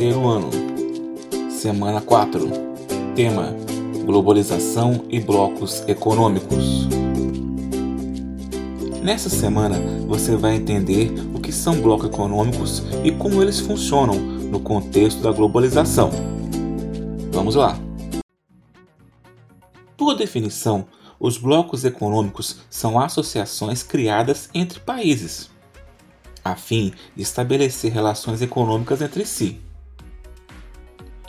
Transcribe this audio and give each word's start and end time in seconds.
Terceiro 0.00 0.26
ano, 0.26 0.48
semana 1.50 2.00
4. 2.00 2.48
Tema: 3.14 3.54
Globalização 4.06 5.04
e 5.10 5.20
blocos 5.20 5.86
econômicos. 5.86 6.88
Nessa 9.02 9.28
semana 9.28 9.78
você 10.08 10.36
vai 10.36 10.54
entender 10.56 11.12
o 11.34 11.38
que 11.38 11.52
são 11.52 11.82
blocos 11.82 12.06
econômicos 12.06 12.82
e 13.04 13.12
como 13.12 13.42
eles 13.42 13.60
funcionam 13.60 14.14
no 14.18 14.60
contexto 14.60 15.20
da 15.20 15.32
globalização. 15.32 16.10
Vamos 17.30 17.54
lá! 17.54 17.78
Por 19.98 20.14
definição, 20.14 20.86
os 21.20 21.36
blocos 21.36 21.84
econômicos 21.84 22.60
são 22.70 22.98
associações 22.98 23.82
criadas 23.82 24.48
entre 24.54 24.80
países 24.80 25.50
a 26.42 26.56
fim 26.56 26.94
de 27.14 27.22
estabelecer 27.22 27.92
relações 27.92 28.40
econômicas 28.40 29.02
entre 29.02 29.26
si. 29.26 29.60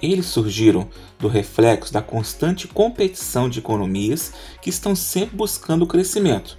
Eles 0.01 0.25
surgiram 0.25 0.87
do 1.19 1.27
reflexo 1.27 1.93
da 1.93 2.01
constante 2.01 2.67
competição 2.67 3.47
de 3.47 3.59
economias 3.59 4.33
que 4.61 4.69
estão 4.69 4.95
sempre 4.95 5.35
buscando 5.35 5.83
o 5.83 5.87
crescimento. 5.87 6.57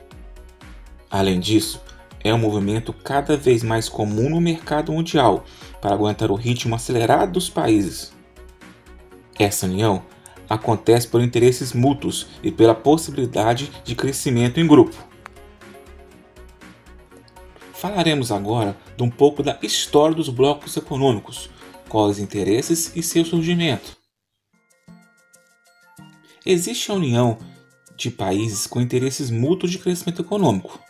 Além 1.10 1.40
disso, 1.40 1.82
é 2.24 2.32
um 2.32 2.38
movimento 2.38 2.92
cada 2.92 3.36
vez 3.36 3.62
mais 3.62 3.88
comum 3.88 4.30
no 4.30 4.40
mercado 4.40 4.92
mundial 4.92 5.44
para 5.80 5.92
aguentar 5.92 6.30
o 6.30 6.36
ritmo 6.36 6.74
acelerado 6.74 7.32
dos 7.32 7.50
países. 7.50 8.12
Essa 9.38 9.66
união 9.66 10.04
acontece 10.48 11.08
por 11.08 11.20
interesses 11.20 11.72
mútuos 11.72 12.28
e 12.42 12.52
pela 12.52 12.74
possibilidade 12.74 13.72
de 13.84 13.94
crescimento 13.94 14.60
em 14.60 14.66
grupo. 14.66 14.96
Falaremos 17.72 18.30
agora 18.30 18.76
de 18.96 19.02
um 19.02 19.10
pouco 19.10 19.42
da 19.42 19.58
história 19.60 20.14
dos 20.14 20.28
blocos 20.28 20.76
econômicos, 20.76 21.50
quais 21.92 22.18
interesses 22.18 22.90
e 22.96 23.02
seu 23.02 23.22
surgimento. 23.22 23.98
Existe 26.44 26.90
a 26.90 26.94
união 26.94 27.36
de 27.98 28.10
países 28.10 28.66
com 28.66 28.80
interesses 28.80 29.30
mútuos 29.30 29.70
de 29.70 29.78
crescimento 29.78 30.22
econômico. 30.22 30.80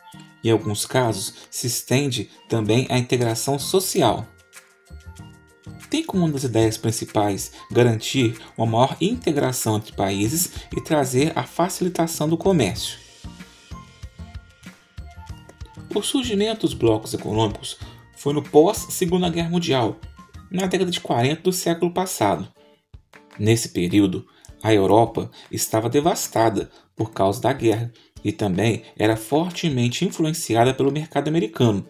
Em 0.44 0.50
alguns 0.52 0.86
casos, 0.86 1.34
se 1.50 1.66
estende 1.66 2.30
também 2.48 2.86
a 2.88 2.96
integração 2.96 3.58
social. 3.58 4.24
Tem 5.90 6.04
como 6.04 6.24
uma 6.24 6.32
das 6.32 6.44
ideias 6.44 6.78
principais 6.78 7.50
garantir 7.68 8.38
uma 8.56 8.66
maior 8.66 8.96
integração 9.00 9.78
entre 9.78 9.92
países 9.94 10.52
e 10.74 10.80
trazer 10.80 11.32
a 11.36 11.42
facilitação 11.42 12.28
do 12.28 12.36
comércio. 12.36 12.96
O 15.92 16.00
surgimento 16.00 16.60
dos 16.60 16.74
blocos 16.74 17.12
econômicos 17.12 17.76
foi 18.16 18.32
no 18.32 18.42
pós-Segunda 18.42 19.28
Guerra 19.28 19.50
Mundial, 19.50 19.98
na 20.52 20.66
década 20.66 20.90
de 20.90 21.00
40 21.00 21.42
do 21.42 21.52
século 21.52 21.92
passado. 21.92 22.46
Nesse 23.38 23.70
período, 23.70 24.26
a 24.62 24.72
Europa 24.72 25.30
estava 25.50 25.88
devastada 25.88 26.70
por 26.94 27.10
causa 27.12 27.40
da 27.40 27.52
guerra 27.52 27.92
e 28.22 28.30
também 28.30 28.82
era 28.96 29.16
fortemente 29.16 30.04
influenciada 30.04 30.72
pelo 30.72 30.92
mercado 30.92 31.28
americano, 31.28 31.84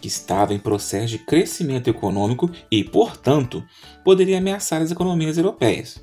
que 0.00 0.08
estava 0.08 0.54
em 0.54 0.58
processo 0.58 1.08
de 1.08 1.18
crescimento 1.18 1.88
econômico 1.88 2.50
e, 2.70 2.84
portanto, 2.84 3.62
poderia 4.04 4.38
ameaçar 4.38 4.80
as 4.80 4.90
economias 4.90 5.36
europeias. 5.36 6.02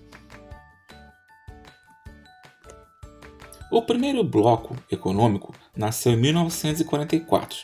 O 3.72 3.82
primeiro 3.82 4.24
bloco 4.24 4.76
econômico 4.92 5.56
nasceu 5.76 6.12
em 6.12 6.18
1944, 6.18 7.58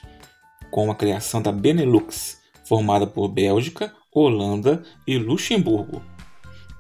com 0.72 0.90
a 0.90 0.96
criação 0.96 1.40
da 1.40 1.52
Benelux, 1.52 2.40
formada 2.66 3.06
por 3.06 3.28
Bélgica, 3.28 3.94
Holanda 4.12 4.84
e 5.06 5.18
Luxemburgo. 5.18 6.04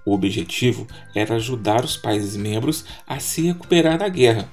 O 0.05 0.13
objetivo 0.13 0.87
era 1.13 1.35
ajudar 1.35 1.83
os 1.83 1.95
países 1.95 2.35
membros 2.35 2.85
a 3.05 3.19
se 3.19 3.41
recuperar 3.41 3.97
da 3.97 4.09
guerra. 4.09 4.49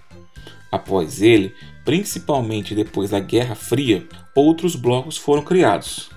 Após 0.71 1.23
ele, 1.23 1.55
principalmente 1.85 2.75
depois 2.75 3.11
da 3.11 3.21
Guerra 3.21 3.55
Fria, 3.55 4.07
outros 4.35 4.77
blocos 4.77 5.17
foram 5.17 5.43
criados. 5.43 6.11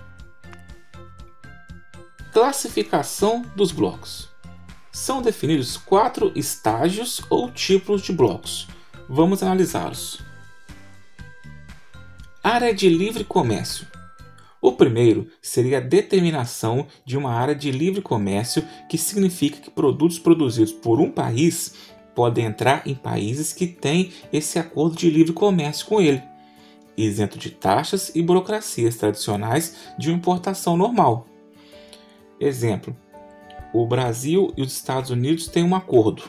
Classificação 2.34 3.44
dos 3.56 3.72
blocos 3.72 4.30
são 4.92 5.22
definidos 5.22 5.78
quatro 5.78 6.32
estágios 6.36 7.22
ou 7.30 7.50
tipos 7.50 8.02
de 8.02 8.12
blocos. 8.12 8.68
Vamos 9.08 9.42
analisá-los. 9.42 10.20
Área 12.44 12.74
de 12.74 12.90
livre 12.90 13.24
comércio. 13.24 13.88
O 14.62 14.74
primeiro 14.74 15.28
seria 15.42 15.78
a 15.78 15.82
determinação 15.82 16.86
de 17.06 17.18
uma 17.18 17.32
área 17.32 17.56
de 17.56 17.72
livre 17.72 18.02
comércio, 18.02 18.64
que 18.90 18.98
significa 18.98 19.60
que 19.60 19.72
produtos 19.72 20.20
produzidos 20.20 20.74
por 20.74 21.00
um 21.00 21.10
país 21.10 21.76
podem 22.14 22.46
entrar 22.46 22.86
em 22.86 22.94
países 22.94 23.54
que 23.54 23.66
têm 23.66 24.12
esse 24.34 24.60
acordo 24.60 24.98
de 24.98 25.10
livre 25.10 25.32
comércio 25.32 25.86
com 25.86 26.02
ele, 26.02 26.22
isento 26.98 27.38
de 27.38 27.52
taxas 27.52 28.12
e 28.14 28.22
burocracias 28.22 28.98
tradicionais 28.98 29.76
de 29.98 30.10
uma 30.10 30.18
importação 30.18 30.76
normal. 30.76 31.26
Exemplo: 32.38 32.94
o 33.74 33.88
Brasil 33.88 34.54
e 34.58 34.62
os 34.62 34.74
Estados 34.74 35.10
Unidos 35.10 35.48
têm 35.48 35.64
um 35.64 35.76
acordo. 35.76 36.24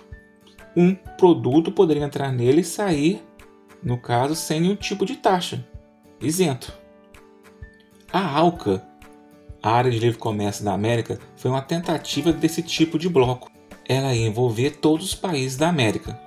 Um 0.77 0.95
produto 0.95 1.73
poderia 1.73 2.05
entrar 2.05 2.31
nele 2.31 2.61
e 2.61 2.65
sair, 2.65 3.21
no 3.83 3.99
caso, 3.99 4.37
sem 4.37 4.61
nenhum 4.61 4.77
tipo 4.77 5.05
de 5.05 5.17
taxa, 5.17 5.67
isento. 6.21 6.80
A 8.13 8.39
ALCA, 8.39 8.83
a 9.63 9.71
Área 9.71 9.91
de 9.91 9.99
Livre 9.99 10.19
Comércio 10.19 10.65
da 10.65 10.73
América, 10.73 11.19
foi 11.37 11.51
uma 11.51 11.63
tentativa 11.63 12.33
desse 12.33 12.63
tipo 12.63 12.99
de 12.99 13.09
bloco. 13.09 13.51
Ela 13.89 14.15
ia 14.15 14.27
envolver 14.27 14.79
todos 14.79 15.07
os 15.07 15.15
países 15.15 15.57
da 15.57 15.69
América. 15.69 16.19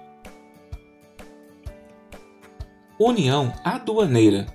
União 2.99 3.53
Aduaneira 3.63 4.47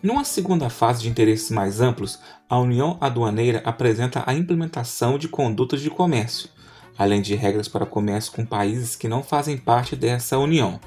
numa 0.00 0.22
segunda 0.22 0.70
fase 0.70 1.02
de 1.02 1.08
interesses 1.08 1.50
mais 1.50 1.80
amplos, 1.80 2.20
a 2.48 2.56
União 2.56 2.96
Aduaneira 3.00 3.60
apresenta 3.64 4.22
a 4.24 4.32
implementação 4.32 5.18
de 5.18 5.26
condutas 5.26 5.80
de 5.80 5.90
comércio, 5.90 6.48
além 6.96 7.20
de 7.20 7.34
regras 7.34 7.66
para 7.66 7.84
comércio 7.84 8.30
com 8.30 8.46
países 8.46 8.94
que 8.94 9.08
não 9.08 9.24
fazem 9.24 9.58
parte 9.58 9.96
dessa 9.96 10.38
União. 10.38 10.78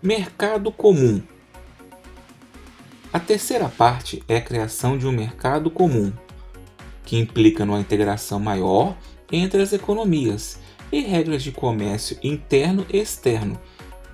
Mercado 0.00 0.70
Comum 0.70 1.20
A 3.12 3.18
terceira 3.18 3.68
parte 3.68 4.22
é 4.28 4.36
a 4.36 4.40
criação 4.40 4.96
de 4.96 5.06
um 5.06 5.12
mercado 5.12 5.70
comum, 5.70 6.12
que 7.04 7.18
implica 7.18 7.64
numa 7.64 7.80
integração 7.80 8.38
maior 8.38 8.96
entre 9.32 9.60
as 9.60 9.72
economias 9.72 10.60
e 10.92 11.00
regras 11.00 11.42
de 11.42 11.52
comércio 11.52 12.18
interno 12.22 12.86
e 12.92 12.98
externo 12.98 13.58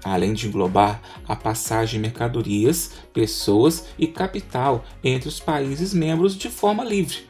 além 0.07 0.33
de 0.33 0.47
englobar 0.47 1.01
a 1.27 1.35
passagem 1.35 2.01
de 2.01 2.09
mercadorias, 2.09 2.93
pessoas 3.13 3.87
e 3.99 4.07
capital 4.07 4.85
entre 5.03 5.29
os 5.29 5.41
países 5.41 5.93
membros 5.93 6.37
de 6.37 6.49
forma 6.49 6.85
livre. 6.85 7.29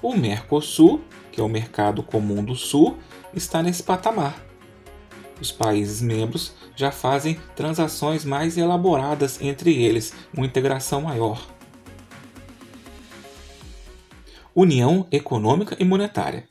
O 0.00 0.16
Mercosul, 0.16 1.02
que 1.30 1.40
é 1.40 1.44
o 1.44 1.48
Mercado 1.48 2.02
Comum 2.02 2.42
do 2.42 2.54
Sul, 2.54 2.96
está 3.34 3.62
nesse 3.62 3.82
patamar. 3.82 4.51
Os 5.42 5.50
países 5.50 6.00
membros 6.00 6.52
já 6.76 6.92
fazem 6.92 7.36
transações 7.56 8.24
mais 8.24 8.56
elaboradas 8.56 9.42
entre 9.42 9.74
eles, 9.82 10.14
uma 10.32 10.46
integração 10.46 11.00
maior. 11.02 11.44
União 14.54 15.04
Econômica 15.10 15.76
e 15.80 15.84
Monetária. 15.84 16.46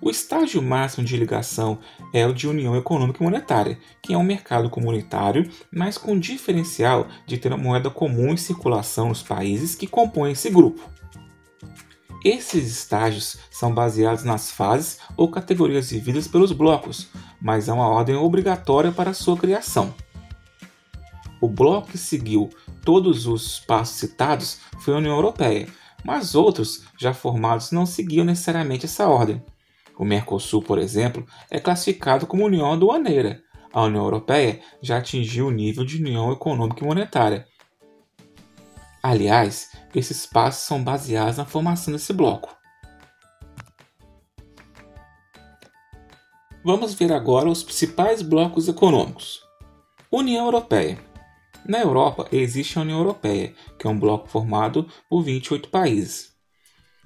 O 0.00 0.08
estágio 0.08 0.62
máximo 0.62 1.04
de 1.04 1.16
ligação 1.16 1.80
é 2.14 2.24
o 2.24 2.32
de 2.32 2.46
união 2.46 2.76
econômica 2.76 3.20
e 3.20 3.24
monetária, 3.24 3.76
que 4.00 4.14
é 4.14 4.16
um 4.16 4.22
mercado 4.22 4.70
comunitário, 4.70 5.50
mas 5.72 5.98
com 5.98 6.16
diferencial 6.16 7.08
de 7.26 7.38
ter 7.38 7.48
uma 7.48 7.58
moeda 7.58 7.90
comum 7.90 8.32
em 8.32 8.36
circulação 8.36 9.08
nos 9.08 9.20
países 9.20 9.74
que 9.74 9.88
compõem 9.88 10.30
esse 10.30 10.48
grupo. 10.48 10.88
Esses 12.24 12.68
estágios 12.68 13.38
são 13.50 13.72
baseados 13.72 14.24
nas 14.24 14.50
fases 14.50 14.98
ou 15.16 15.30
categorias 15.30 15.90
vividas 15.90 16.26
pelos 16.26 16.50
blocos, 16.50 17.08
mas 17.40 17.68
há 17.68 17.74
uma 17.74 17.88
ordem 17.88 18.16
obrigatória 18.16 18.90
para 18.90 19.14
sua 19.14 19.36
criação. 19.36 19.94
O 21.40 21.48
bloco 21.48 21.92
que 21.92 21.98
seguiu 21.98 22.50
todos 22.84 23.26
os 23.26 23.60
passos 23.60 23.96
citados 23.98 24.58
foi 24.80 24.94
a 24.94 24.98
União 24.98 25.14
Europeia, 25.14 25.68
mas 26.04 26.34
outros 26.34 26.84
já 26.98 27.14
formados 27.14 27.70
não 27.70 27.86
seguiam 27.86 28.24
necessariamente 28.24 28.86
essa 28.86 29.08
ordem. 29.08 29.40
O 29.96 30.04
Mercosul, 30.04 30.62
por 30.62 30.78
exemplo, 30.78 31.24
é 31.48 31.60
classificado 31.60 32.26
como 32.26 32.44
União 32.44 32.72
Aduaneira. 32.72 33.40
A 33.72 33.82
União 33.82 34.02
Europeia 34.02 34.60
já 34.82 34.98
atingiu 34.98 35.46
o 35.46 35.52
nível 35.52 35.84
de 35.84 35.98
União 35.98 36.32
Econômica 36.32 36.82
e 36.82 36.86
Monetária. 36.86 37.46
Aliás, 39.02 39.70
esses 39.94 40.26
passos 40.26 40.64
são 40.64 40.82
baseados 40.82 41.36
na 41.36 41.44
formação 41.44 41.92
desse 41.92 42.12
bloco. 42.12 42.56
Vamos 46.64 46.94
ver 46.94 47.12
agora 47.12 47.48
os 47.48 47.62
principais 47.62 48.20
blocos 48.20 48.68
econômicos. 48.68 49.40
União 50.10 50.44
Europeia. 50.44 50.98
Na 51.64 51.80
Europa 51.80 52.26
existe 52.32 52.78
a 52.78 52.82
União 52.82 52.98
Europeia, 52.98 53.54
que 53.78 53.86
é 53.86 53.90
um 53.90 53.98
bloco 53.98 54.28
formado 54.28 54.88
por 55.08 55.22
28 55.22 55.68
países. 55.68 56.32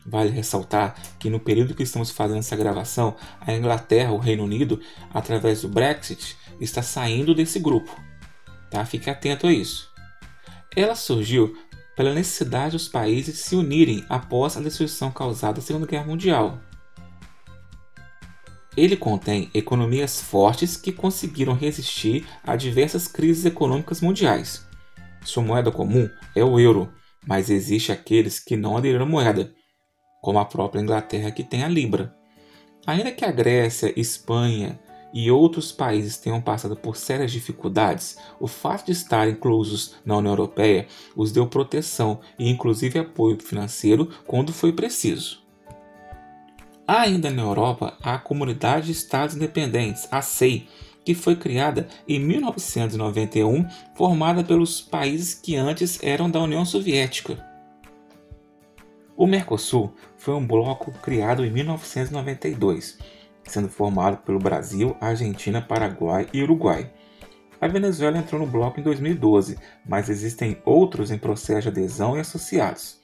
Vale 0.07 0.31
ressaltar 0.31 0.97
que 1.19 1.31
no 1.31 1.39
período 1.39 1.75
que 1.75 1.83
estamos 1.83 2.11
fazendo 2.11 2.39
essa 2.39 2.57
gravação, 2.57 3.15
a 3.41 3.53
Inglaterra, 3.53 4.13
o 4.13 4.19
Reino 4.19 4.45
Unido, 4.45 4.81
através 5.13 5.63
do 5.63 5.69
Brexit, 5.69 6.37
está 6.61 6.83
saindo 6.83 7.35
desse 7.35 7.59
grupo. 7.59 7.95
Tá? 8.71 8.85
Fique 8.85 9.11
atento 9.11 9.47
a 9.47 9.53
isso. 9.53 9.89
Ela 10.75 10.95
surgiu 10.95 11.57
pela 11.97 12.15
necessidade 12.15 12.73
dos 12.73 12.89
países 12.89 13.39
se 13.41 13.55
unirem 13.55 14.05
após 14.09 14.57
a 14.57 14.61
destruição 14.61 15.11
causada 15.11 15.57
na 15.57 15.63
Segunda 15.63 15.87
Guerra 15.87 16.07
Mundial. 16.07 16.59
Ele 18.77 18.97
contém 18.97 19.51
economias 19.53 20.21
fortes 20.21 20.77
que 20.77 20.93
conseguiram 20.93 21.53
resistir 21.53 22.27
a 22.43 22.57
diversas 22.57 23.07
crises 23.07 23.45
econômicas 23.45 24.01
mundiais. 24.01 24.67
Sua 25.25 25.43
moeda 25.43 25.71
comum 25.71 26.09
é 26.35 26.43
o 26.43 26.59
euro, 26.59 26.91
mas 27.27 27.51
existe 27.51 27.93
aqueles 27.93 28.41
que 28.41 28.57
não 28.57 28.77
aderiram 28.77 29.05
à 29.05 29.09
moeda, 29.09 29.53
como 30.23 30.39
a 30.39 30.45
própria 30.45 30.81
Inglaterra 30.81 31.31
que 31.31 31.45
tem 31.45 31.63
a 31.63 31.69
libra. 31.69 32.15
Ainda 32.87 33.13
que 33.13 33.25
a 33.25 33.31
Grécia, 33.31 33.93
Espanha 33.95 34.81
e 35.13 35.31
outros 35.31 35.71
países 35.71 36.17
tenham 36.17 36.41
passado 36.41 36.77
por 36.77 36.97
sérias 36.97 37.31
dificuldades, 37.31 38.17
o 38.41 38.47
fato 38.47 38.87
de 38.87 38.93
estarem 38.93 39.35
inclusos 39.35 39.97
na 40.05 40.17
União 40.17 40.33
Europeia 40.33 40.87
os 41.15 41.33
deu 41.33 41.47
proteção 41.47 42.21
e 42.39 42.49
inclusive 42.49 42.99
apoio 42.99 43.39
financeiro 43.41 44.09
quando 44.27 44.53
foi 44.53 44.73
preciso. 44.73 45.43
Ainda 46.87 47.31
na 47.31 47.43
Europa, 47.43 47.97
há 48.03 48.15
a 48.15 48.19
Comunidade 48.19 48.87
de 48.87 48.93
Estados 48.93 49.37
Independentes, 49.37 50.09
a 50.11 50.21
CEI, 50.21 50.69
que 51.05 51.15
foi 51.15 51.37
criada 51.37 51.89
em 52.09 52.19
1991, 52.21 53.67
formada 53.95 54.45
pelos 54.45 54.81
países 54.81 55.35
que 55.35 55.57
antes 55.57 56.03
eram 56.03 56.31
da 56.31 56.41
União 56.41 56.65
Soviética. 56.65 57.45
O 59.17 59.27
Mercosul 59.27 59.95
foi 60.17 60.35
um 60.35 60.47
bloco 60.47 60.91
criado 61.03 61.45
em 61.45 61.51
1992, 61.51 62.99
sendo 63.45 63.69
formado 63.69 64.19
pelo 64.19 64.39
Brasil, 64.39 64.97
Argentina, 65.01 65.61
Paraguai 65.61 66.29
e 66.33 66.43
Uruguai. 66.43 66.91
A 67.61 67.69
Venezuela 67.69 68.19
entrou 68.19 68.41
no 68.41 68.47
bloco 68.47 68.81
em 68.81 68.83
2012, 68.83 69.57
mas 69.87 70.09
existem 70.09 70.61
outros 70.65 71.11
em 71.11 71.19
processo 71.19 71.63
de 71.63 71.69
adesão 71.69 72.17
e 72.17 72.21
associados. 72.21 73.01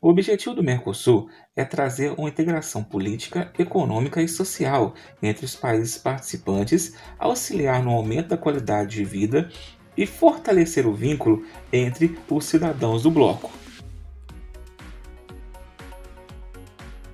O 0.00 0.08
objetivo 0.08 0.54
do 0.54 0.62
Mercosul 0.62 1.28
é 1.54 1.62
trazer 1.62 2.14
uma 2.16 2.30
integração 2.30 2.82
política, 2.82 3.52
econômica 3.58 4.22
e 4.22 4.28
social 4.28 4.94
entre 5.22 5.44
os 5.44 5.54
países 5.54 5.98
participantes, 5.98 6.96
auxiliar 7.18 7.82
no 7.82 7.90
aumento 7.90 8.28
da 8.28 8.38
qualidade 8.38 8.96
de 8.96 9.04
vida 9.04 9.50
e 9.94 10.06
fortalecer 10.06 10.86
o 10.86 10.94
vínculo 10.94 11.44
entre 11.70 12.18
os 12.30 12.46
cidadãos 12.46 13.02
do 13.02 13.10
bloco. 13.10 13.59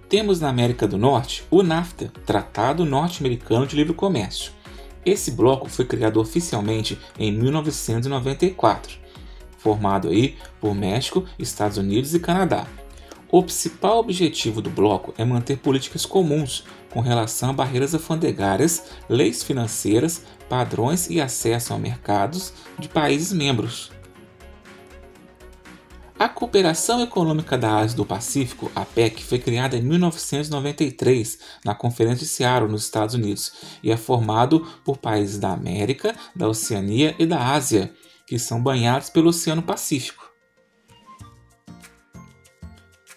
Temos 0.08 0.41
na 0.41 0.49
América 0.49 0.87
do 0.87 0.97
Norte 0.97 1.44
o 1.50 1.62
NAFTA, 1.62 2.12
Tratado 2.25 2.85
Norte-Americano 2.85 3.67
de 3.67 3.76
Livre 3.76 3.94
Comércio. 3.94 4.53
Esse 5.05 5.31
bloco 5.31 5.69
foi 5.69 5.85
criado 5.85 6.20
oficialmente 6.20 6.99
em 7.19 7.32
1994 7.32 9.06
formado 9.67 10.08
aí 10.11 10.37
por 10.61 10.76
México, 10.76 11.25
Estados 11.37 11.76
Unidos 11.76 12.14
e 12.14 12.20
Canadá. 12.20 12.69
O 13.29 13.43
principal 13.43 13.99
objetivo 13.99 14.62
do 14.62 14.70
bloco 14.70 15.12
é 15.19 15.25
manter 15.25 15.58
políticas 15.58 16.06
comuns 16.06 16.62
com 16.91 17.00
relação 17.00 17.50
a 17.50 17.52
barreiras 17.52 17.93
alfandegárias, 17.93 18.85
leis 19.09 19.43
financeiras, 19.43 20.23
padrões 20.49 21.11
e 21.11 21.20
acesso 21.20 21.75
a 21.75 21.79
mercados 21.79 22.52
de 22.79 22.88
países 22.88 23.32
membros. 23.32 23.91
A 26.18 26.30
Cooperação 26.30 27.02
Econômica 27.02 27.58
da 27.58 27.76
Ásia 27.76 27.94
do 27.94 28.06
Pacífico, 28.06 28.72
a 28.74 28.86
PEC, 28.86 29.22
foi 29.22 29.38
criada 29.38 29.76
em 29.76 29.82
1993 29.82 31.38
na 31.62 31.74
Conferência 31.74 32.24
de 32.24 32.26
Seattle, 32.26 32.72
nos 32.72 32.84
Estados 32.84 33.14
Unidos, 33.14 33.52
e 33.82 33.92
é 33.92 33.98
formado 33.98 34.66
por 34.82 34.96
países 34.96 35.38
da 35.38 35.52
América, 35.52 36.16
da 36.34 36.48
Oceania 36.48 37.14
e 37.18 37.26
da 37.26 37.52
Ásia, 37.52 37.92
que 38.26 38.38
são 38.38 38.62
banhados 38.62 39.10
pelo 39.10 39.28
Oceano 39.28 39.60
Pacífico. 39.60 40.24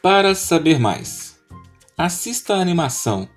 Para 0.01 0.35
saber 0.35 0.77
mais, 0.77 1.39
assista 1.97 2.55
a 2.55 2.61
animação 2.61 3.29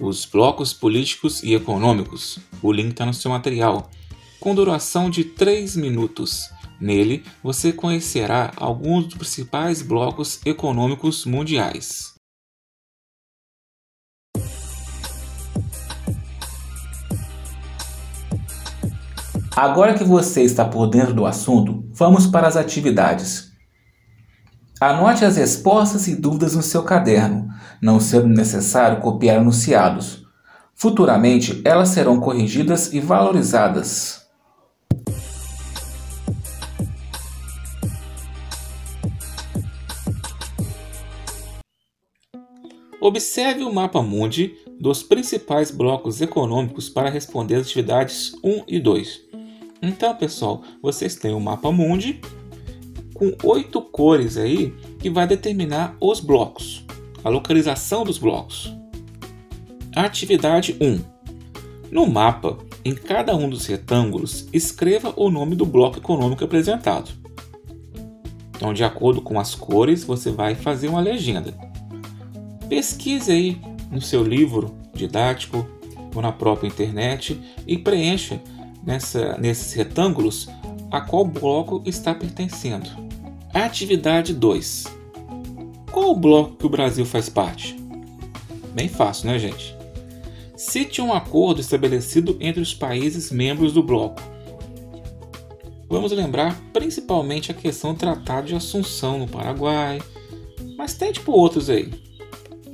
Os 0.00 0.24
Blocos 0.24 0.72
Políticos 0.72 1.42
e 1.42 1.54
Econômicos. 1.54 2.38
O 2.62 2.72
link 2.72 2.92
está 2.92 3.04
no 3.04 3.12
seu 3.12 3.30
material, 3.30 3.90
com 4.40 4.54
duração 4.54 5.10
de 5.10 5.22
3 5.22 5.76
minutos. 5.76 6.55
Nele 6.80 7.24
você 7.42 7.72
conhecerá 7.72 8.52
alguns 8.56 9.06
dos 9.06 9.14
principais 9.14 9.82
blocos 9.82 10.40
econômicos 10.44 11.24
mundiais. 11.24 12.14
Agora 19.56 19.94
que 19.94 20.04
você 20.04 20.42
está 20.42 20.66
por 20.66 20.86
dentro 20.86 21.14
do 21.14 21.24
assunto, 21.24 21.88
vamos 21.94 22.26
para 22.26 22.46
as 22.46 22.56
atividades. 22.56 23.50
Anote 24.78 25.24
as 25.24 25.38
respostas 25.38 26.06
e 26.06 26.14
dúvidas 26.14 26.54
no 26.54 26.62
seu 26.62 26.82
caderno, 26.82 27.48
não 27.80 27.98
sendo 27.98 28.28
necessário 28.28 29.00
copiar 29.00 29.38
anunciados. 29.38 30.26
Futuramente, 30.74 31.62
elas 31.64 31.88
serão 31.88 32.20
corrigidas 32.20 32.92
e 32.92 33.00
valorizadas. 33.00 34.25
Observe 43.06 43.62
o 43.62 43.72
mapa 43.72 44.02
mundi 44.02 44.56
dos 44.80 45.00
principais 45.00 45.70
blocos 45.70 46.20
econômicos 46.20 46.88
para 46.88 47.08
responder 47.08 47.54
as 47.54 47.66
atividades 47.68 48.34
1 48.42 48.64
e 48.66 48.80
2. 48.80 49.20
Então, 49.80 50.12
pessoal, 50.16 50.64
vocês 50.82 51.14
têm 51.14 51.32
o 51.32 51.38
mapa 51.38 51.70
mundi 51.70 52.20
com 53.14 53.32
oito 53.44 53.80
cores 53.80 54.36
aí 54.36 54.74
que 54.98 55.08
vai 55.08 55.24
determinar 55.24 55.96
os 56.00 56.18
blocos, 56.18 56.84
a 57.22 57.28
localização 57.28 58.02
dos 58.02 58.18
blocos. 58.18 58.74
Atividade 59.94 60.76
1. 60.80 60.98
No 61.92 62.08
mapa, 62.08 62.58
em 62.84 62.92
cada 62.92 63.36
um 63.36 63.48
dos 63.48 63.66
retângulos, 63.66 64.48
escreva 64.52 65.14
o 65.16 65.30
nome 65.30 65.54
do 65.54 65.64
bloco 65.64 65.98
econômico 65.98 66.42
apresentado. 66.42 67.12
Então, 68.56 68.74
de 68.74 68.82
acordo 68.82 69.22
com 69.22 69.38
as 69.38 69.54
cores, 69.54 70.02
você 70.02 70.32
vai 70.32 70.56
fazer 70.56 70.88
uma 70.88 71.00
legenda. 71.00 71.75
Pesquise 72.68 73.30
aí 73.30 73.60
no 73.90 74.00
seu 74.00 74.22
livro 74.22 74.74
didático 74.94 75.66
ou 76.14 76.22
na 76.22 76.32
própria 76.32 76.68
internet 76.68 77.40
e 77.66 77.78
preencha 77.78 78.40
nessa, 78.84 79.36
nesses 79.38 79.72
retângulos 79.72 80.48
a 80.90 81.00
qual 81.00 81.24
bloco 81.24 81.82
está 81.84 82.14
pertencendo. 82.14 82.88
Atividade 83.52 84.32
2. 84.32 84.84
Qual 85.90 86.10
o 86.10 86.16
bloco 86.16 86.56
que 86.56 86.66
o 86.66 86.70
Brasil 86.70 87.04
faz 87.06 87.28
parte? 87.28 87.76
Bem 88.74 88.88
fácil, 88.88 89.28
né, 89.28 89.38
gente? 89.38 89.74
Cite 90.56 91.00
um 91.00 91.12
acordo 91.12 91.60
estabelecido 91.60 92.36
entre 92.40 92.60
os 92.60 92.74
países 92.74 93.30
membros 93.30 93.72
do 93.72 93.82
bloco. 93.82 94.22
Vamos 95.88 96.12
lembrar 96.12 96.60
principalmente 96.72 97.50
a 97.50 97.54
questão 97.54 97.92
do 97.94 97.98
Tratado 97.98 98.48
de 98.48 98.54
Assunção 98.54 99.18
no 99.18 99.28
Paraguai, 99.28 100.00
mas 100.76 100.94
tem 100.94 101.12
tipo 101.12 101.32
outros 101.32 101.70
aí. 101.70 101.90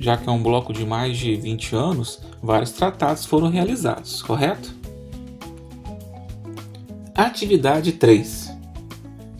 Já 0.02 0.16
que 0.16 0.28
é 0.28 0.32
um 0.32 0.42
bloco 0.42 0.72
de 0.72 0.84
mais 0.84 1.16
de 1.16 1.36
20 1.36 1.76
anos, 1.76 2.18
vários 2.42 2.72
tratados 2.72 3.24
foram 3.24 3.48
realizados, 3.48 4.20
correto? 4.20 4.74
Atividade 7.14 7.92
3. 7.92 8.52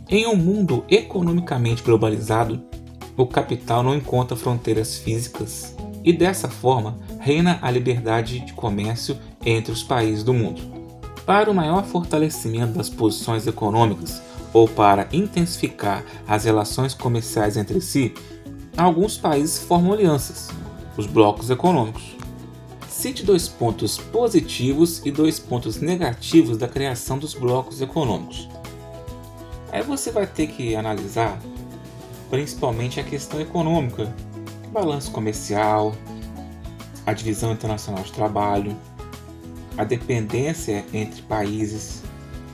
Em 0.07 0.25
um 0.25 0.37
mundo 0.37 0.85
economicamente 0.89 1.83
globalizado, 1.83 2.63
o 3.17 3.27
capital 3.27 3.83
não 3.83 3.93
encontra 3.93 4.37
fronteiras 4.37 4.97
físicas 4.97 5.75
e 6.01 6.13
dessa 6.13 6.47
forma 6.47 6.97
reina 7.19 7.59
a 7.61 7.69
liberdade 7.69 8.39
de 8.39 8.53
comércio 8.53 9.17
entre 9.45 9.73
os 9.73 9.83
países 9.83 10.23
do 10.23 10.33
mundo. 10.33 10.61
Para 11.25 11.51
o 11.51 11.53
maior 11.53 11.83
fortalecimento 11.83 12.77
das 12.77 12.89
posições 12.89 13.45
econômicas 13.47 14.21
ou 14.53 14.65
para 14.65 15.09
intensificar 15.11 16.05
as 16.25 16.45
relações 16.45 16.93
comerciais 16.93 17.57
entre 17.57 17.81
si, 17.81 18.13
alguns 18.77 19.17
países 19.17 19.59
formam 19.59 19.93
alianças, 19.93 20.49
os 20.97 21.05
blocos 21.05 21.49
econômicos. 21.49 22.15
Cite 22.89 23.23
dois 23.23 23.47
pontos 23.47 23.97
positivos 23.97 25.01
e 25.05 25.11
dois 25.11 25.39
pontos 25.39 25.81
negativos 25.81 26.57
da 26.57 26.67
criação 26.67 27.17
dos 27.17 27.33
blocos 27.33 27.81
econômicos. 27.81 28.47
Aí 29.71 29.83
você 29.83 30.11
vai 30.11 30.25
ter 30.25 30.47
que 30.47 30.75
analisar 30.75 31.39
principalmente 32.29 32.99
a 32.99 33.03
questão 33.03 33.39
econômica, 33.39 34.13
balanço 34.71 35.11
comercial, 35.11 35.93
a 37.05 37.13
divisão 37.13 37.51
internacional 37.51 38.03
de 38.03 38.11
trabalho, 38.11 38.75
a 39.77 39.83
dependência 39.83 40.85
entre 40.93 41.21
países, 41.23 42.03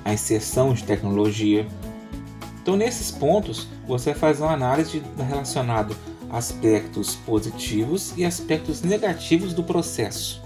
a 0.04 0.14
inserção 0.14 0.74
de 0.74 0.84
tecnologia. 0.84 1.68
Então, 2.62 2.76
nesses 2.76 3.12
pontos, 3.12 3.68
você 3.88 4.14
faz 4.14 4.40
uma 4.42 4.52
análise 4.52 5.02
relacionada 5.18 5.96
aspectos 6.30 7.16
positivos 7.16 8.14
e 8.18 8.24
aspectos 8.24 8.82
negativos 8.82 9.54
do 9.54 9.64
processo. 9.64 10.42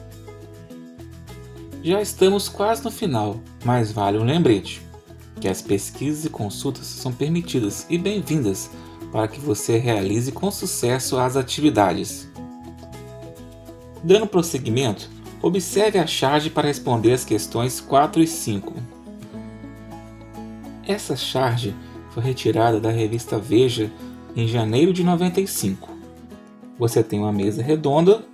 Já 1.83 2.01
estamos 2.01 2.47
quase 2.47 2.83
no 2.83 2.91
final, 2.91 3.39
mas 3.65 3.91
vale 3.91 4.17
um 4.17 4.23
lembrete 4.23 4.81
que 5.41 5.49
as 5.49 5.61
pesquisas 5.61 6.23
e 6.23 6.29
consultas 6.29 6.85
são 6.85 7.11
permitidas 7.11 7.85
e 7.89 7.97
bem-vindas 7.97 8.69
para 9.11 9.27
que 9.27 9.39
você 9.39 9.77
realize 9.77 10.31
com 10.31 10.49
sucesso 10.49 11.17
as 11.17 11.35
atividades. 11.35 12.29
Dando 14.01 14.25
prosseguimento, 14.25 15.09
observe 15.41 15.99
a 15.99 16.07
charge 16.07 16.49
para 16.49 16.67
responder 16.67 17.11
as 17.11 17.25
questões 17.25 17.81
4 17.81 18.23
e 18.23 18.27
5. 18.27 18.73
Essa 20.87 21.15
charge 21.17 21.75
foi 22.11 22.23
retirada 22.23 22.79
da 22.79 22.89
revista 22.89 23.37
Veja 23.37 23.91
em 24.35 24.47
janeiro 24.47 24.93
de 24.93 25.03
95. 25.03 25.89
Você 26.77 27.03
tem 27.03 27.19
uma 27.19 27.31
mesa 27.31 27.61
redonda, 27.61 28.25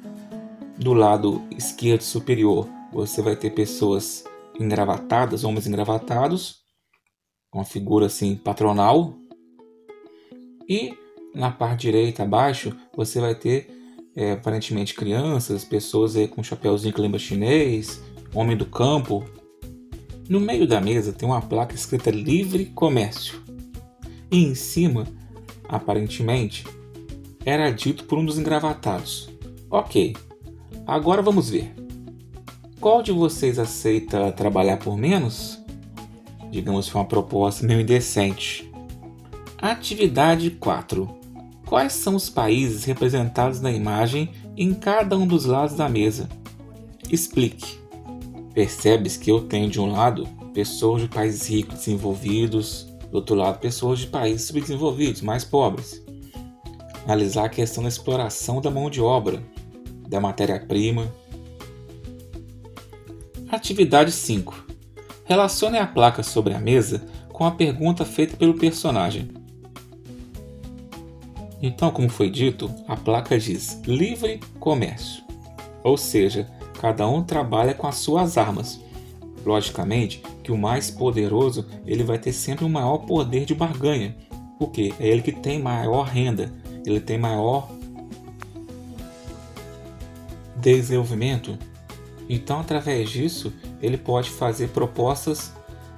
do 0.78 0.94
lado 0.94 1.42
esquerdo 1.52 2.02
superior 2.02 2.68
você 2.92 3.22
vai 3.22 3.36
ter 3.36 3.52
pessoas 3.52 4.24
engravatadas, 4.60 5.44
homens 5.44 5.68
engravatados, 5.68 6.60
com 7.52 7.64
figura 7.64 8.08
assim 8.08 8.36
patronal, 8.36 9.16
e 10.68 10.94
na 11.34 11.52
parte 11.52 11.82
direita 11.82 12.24
abaixo 12.24 12.76
você 12.96 13.20
vai 13.20 13.36
ter 13.36 13.70
é, 14.16 14.34
aparentemente 14.34 14.94
crianças, 14.94 15.64
pessoas 15.64 16.16
aí 16.16 16.28
com 16.28 16.44
chapéuzinho 16.44 16.94
que 16.94 17.02
lembra 17.02 17.20
chinês, 17.20 18.02
homem 18.34 18.58
do 18.58 18.66
campo. 18.66 19.24
No 20.28 20.40
meio 20.40 20.68
da 20.68 20.82
mesa 20.82 21.14
tem 21.14 21.28
uma 21.28 21.42
placa 21.42 21.74
escrita 21.74 22.12
Livre 22.12 22.66
Comércio. 22.66 23.42
E 24.32 24.44
em 24.44 24.54
cima, 24.54 25.08
aparentemente, 25.70 26.66
era 27.46 27.72
dito 27.72 28.04
por 28.06 28.18
um 28.18 28.26
dos 28.26 28.38
engravatados. 28.38 29.30
Ok, 29.70 30.16
agora 30.86 31.22
vamos 31.22 31.50
ver. 31.50 31.74
Qual 32.82 33.04
de 33.04 33.12
vocês 33.12 33.60
aceita 33.60 34.32
trabalhar 34.32 34.78
por 34.78 34.98
menos? 34.98 35.60
Digamos 36.50 36.88
que 36.88 36.92
foi 36.92 37.02
uma 37.02 37.08
proposta 37.08 37.66
meio 37.66 37.82
indecente. 37.82 38.70
Atividade 39.62 40.52
4. 40.52 41.08
Quais 41.66 41.94
são 41.94 42.16
os 42.16 42.30
países 42.30 42.84
representados 42.86 43.62
na 43.62 43.72
imagem 43.72 44.32
em 44.58 44.74
cada 44.74 45.16
um 45.18 45.28
dos 45.28 45.46
lados 45.46 45.76
da 45.76 45.88
mesa? 45.88 46.28
Explique. 47.12 47.78
Percebes 48.54 49.16
que 49.18 49.30
eu 49.30 49.42
tenho 49.42 49.70
de 49.70 49.80
um 49.80 49.92
lado 49.92 50.28
pessoas 50.54 51.04
de 51.04 51.08
países 51.08 51.48
ricos 51.48 51.80
desenvolvidos, 51.80 52.89
do 53.12 53.18
outro 53.18 53.36
lado 53.36 53.60
pessoas 53.60 54.00
de 54.00 54.08
países 54.08 54.48
subdesenvolvidos, 54.48 55.22
mais 55.22 55.44
pobres. 55.44 56.04
Analisar 57.06 57.46
a 57.46 57.50
questão 57.50 57.84
da 57.84 57.90
exploração 57.90 58.62
da 58.62 58.70
mão 58.70 58.90
de 58.90 59.02
obra, 59.02 59.44
da 60.08 60.20
matéria-prima. 60.20 61.12
Atividade 63.52 64.12
5. 64.12 64.66
Relacione 65.26 65.78
a 65.78 65.88
placa 65.88 66.22
sobre 66.24 66.54
a 66.54 66.60
mesa 66.60 67.04
com 67.32 67.46
a 67.46 67.52
pergunta 67.52 68.06
feita 68.06 68.36
pelo 68.36 68.54
personagem. 68.54 69.30
Então, 71.62 71.92
como 71.92 72.10
foi 72.10 72.30
dito, 72.30 72.74
a 72.88 72.96
placa 72.96 73.38
diz 73.38 73.82
livre 73.86 74.40
comércio, 74.60 75.24
ou 75.84 75.98
seja, 75.98 76.50
cada 76.80 77.08
um 77.08 77.22
trabalha 77.24 77.74
com 77.74 77.86
as 77.86 77.96
suas 77.96 78.38
armas. 78.38 78.80
Logicamente 79.46 80.22
que 80.44 80.52
o 80.52 80.58
mais 80.58 80.92
poderoso 80.92 81.66
ele 81.86 82.04
vai 82.04 82.20
ter 82.20 82.34
sempre 82.34 82.66
um 82.66 82.70
maior 82.70 83.00
poder 83.00 83.46
de 83.46 83.56
barganha, 83.56 84.16
porque 84.58 84.94
é 85.00 85.08
ele 85.08 85.22
que 85.22 85.32
tem 85.32 85.60
maior 85.62 86.04
renda, 86.04 86.52
ele 86.86 87.00
tem 87.00 87.18
maior 87.18 87.70
desenvolvimento. 90.56 91.58
Então, 92.28 92.60
através 92.60 93.10
disso, 93.10 93.54
ele 93.82 93.98
pode 93.98 94.30
fazer 94.30 94.70
propostas, 94.70 95.52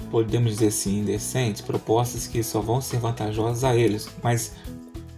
podemos 0.10 0.54
dizer 0.54 0.68
assim, 0.68 1.00
indecentes, 1.00 1.62
propostas 1.62 2.28
que 2.28 2.42
só 2.44 2.62
vão 2.62 2.80
ser 2.80 3.00
vantajosas 3.00 3.64
a 3.64 3.76
eles, 3.76 4.08
mas 4.24 4.54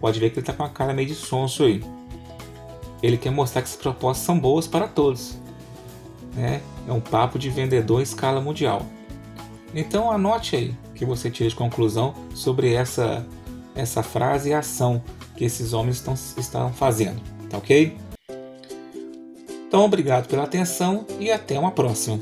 pode 0.00 0.18
ver 0.18 0.30
que 0.30 0.38
ele 0.38 0.46
tá 0.46 0.52
com 0.52 0.64
a 0.64 0.68
cara 0.68 0.92
meio 0.92 1.08
de 1.08 1.14
sonso 1.14 1.64
aí. 1.64 1.84
Ele 3.02 3.16
quer 3.16 3.30
mostrar 3.30 3.62
que 3.62 3.68
essas 3.68 3.80
propostas 3.80 4.24
são 4.24 4.38
boas 4.38 4.66
para 4.66 4.88
todos. 4.88 5.36
Né? 6.34 6.62
É 6.88 6.92
um 6.92 7.00
papo 7.00 7.38
de 7.38 7.50
vendedor 7.50 8.00
em 8.00 8.02
escala 8.02 8.40
mundial. 8.40 8.84
Então 9.74 10.10
anote 10.10 10.56
aí 10.56 10.74
que 10.94 11.04
você 11.04 11.30
tira 11.30 11.48
de 11.48 11.56
conclusão 11.56 12.14
sobre 12.34 12.72
essa, 12.72 13.26
essa 13.74 14.02
frase 14.02 14.50
e 14.50 14.54
ação 14.54 15.02
que 15.36 15.44
esses 15.44 15.72
homens 15.72 15.96
estão, 15.96 16.14
estão 16.14 16.72
fazendo. 16.72 17.20
Tá 17.50 17.58
ok? 17.58 17.96
Então 19.66 19.84
obrigado 19.84 20.28
pela 20.28 20.44
atenção 20.44 21.04
e 21.18 21.32
até 21.32 21.58
uma 21.58 21.72
próxima. 21.72 22.20